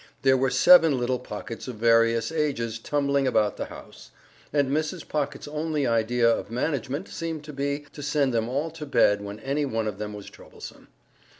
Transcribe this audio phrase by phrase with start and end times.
[0.23, 4.09] There were seven little Pockets of various ages tumbling about the house,
[4.51, 5.07] and Mrs.
[5.07, 9.39] Pocket's only idea of management seemed to be to send them all to bed when
[9.41, 10.87] any one of them was troublesome.